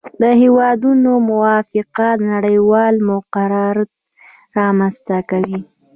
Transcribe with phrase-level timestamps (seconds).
[0.21, 3.91] د هیوادونو موافقه نړیوال مقررات
[4.57, 5.59] رامنځته کوي